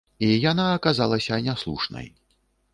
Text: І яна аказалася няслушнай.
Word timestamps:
І 0.27 0.29
яна 0.51 0.65
аказалася 0.77 1.41
няслушнай. 1.51 2.13